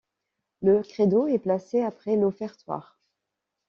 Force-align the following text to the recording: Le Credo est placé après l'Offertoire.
Le 0.63 0.81
Credo 0.81 1.27
est 1.27 1.37
placé 1.37 1.83
après 1.83 2.15
l'Offertoire. 2.15 2.99